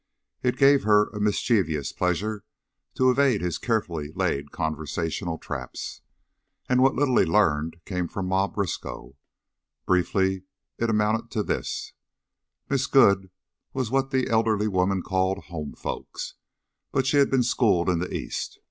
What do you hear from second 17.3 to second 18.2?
schooled in the